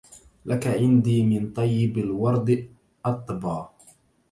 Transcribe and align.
لك 0.45 0.67
عندي 0.67 1.23
من 1.23 1.53
طيب 1.53 1.97
الورد 1.97 2.69
أطبا 3.05 3.69